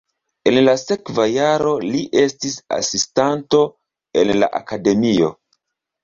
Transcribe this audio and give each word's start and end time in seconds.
En 0.51 0.55
la 0.67 0.73
sekva 0.83 1.25
jaro 1.31 1.73
li 1.95 1.99
estis 2.21 2.55
asistanto 2.77 3.59
en 4.23 4.31
la 4.39 4.49
akademio. 4.61 5.29